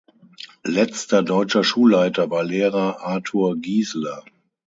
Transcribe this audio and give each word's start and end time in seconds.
Letzter 0.65 1.21
deutscher 1.21 1.63
Schulleiter 1.63 2.31
war 2.31 2.43
Lehrer 2.43 3.01
"Arthur 3.01 3.55
Gieseler". 3.57 4.25